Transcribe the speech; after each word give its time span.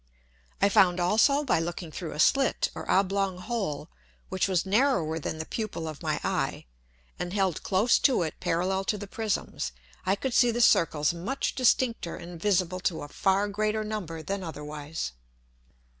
I 0.59 0.67
found 0.67 0.99
also 0.99 1.43
by 1.43 1.59
looking 1.59 1.91
through 1.91 2.13
a 2.13 2.19
slit 2.19 2.71
or 2.73 2.89
oblong 2.89 3.37
hole, 3.37 3.87
which 4.29 4.47
was 4.47 4.65
narrower 4.65 5.19
than 5.19 5.37
the 5.37 5.45
pupil 5.45 5.87
of 5.87 6.01
my 6.01 6.19
Eye, 6.23 6.65
and 7.19 7.33
held 7.33 7.61
close 7.61 7.99
to 7.99 8.23
it 8.23 8.33
parallel 8.39 8.83
to 8.85 8.97
the 8.97 9.05
Prisms, 9.05 9.73
I 10.03 10.15
could 10.15 10.33
see 10.33 10.49
the 10.49 10.59
Circles 10.59 11.13
much 11.13 11.53
distincter 11.53 12.15
and 12.15 12.41
visible 12.41 12.79
to 12.79 13.03
a 13.03 13.09
far 13.09 13.47
greater 13.47 13.83
number 13.83 14.23
than 14.23 14.43
otherwise. 14.43 15.11